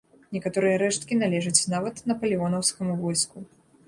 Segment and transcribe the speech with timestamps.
[0.35, 3.45] Некаторыя рэшткі належаць нават напалеонаўскаму войску.